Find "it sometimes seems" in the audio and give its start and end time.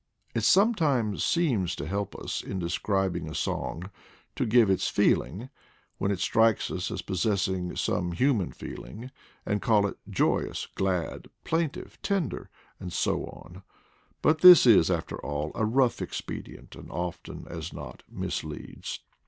0.33-1.75